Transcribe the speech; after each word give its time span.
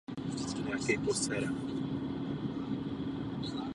Měla 0.63 0.69
velký 0.87 1.13
strach. 1.13 1.51